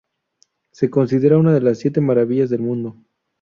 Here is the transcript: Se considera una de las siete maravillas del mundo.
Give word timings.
Se 0.71 0.89
considera 0.89 1.37
una 1.37 1.53
de 1.53 1.61
las 1.61 1.77
siete 1.77 2.01
maravillas 2.01 2.49
del 2.49 2.61
mundo. 2.63 2.95